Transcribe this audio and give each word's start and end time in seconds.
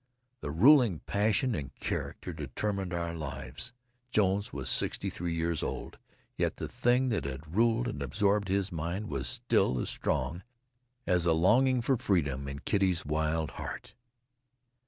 The 0.39 0.49
ruling 0.49 1.01
passion 1.01 1.53
and 1.53 1.75
character 1.75 2.33
determine 2.33 2.91
our 2.91 3.13
lives. 3.13 3.71
Jones 4.09 4.51
was 4.51 4.67
sixty 4.67 5.11
three 5.11 5.35
years 5.35 5.61
old, 5.61 5.99
yet 6.37 6.55
the 6.57 6.67
thing 6.67 7.09
that 7.09 7.25
had 7.25 7.55
ruled 7.55 7.87
and 7.87 8.01
absorbed 8.01 8.47
his 8.47 8.71
mind 8.71 9.09
was 9.09 9.27
still 9.27 9.79
as 9.79 9.91
strong 9.91 10.41
as 11.05 11.25
the 11.25 11.35
longing 11.35 11.83
for 11.83 11.97
freedom 11.97 12.47
in 12.47 12.57
Kitty's 12.57 13.05
wild 13.05 13.51
heart. 13.61 13.93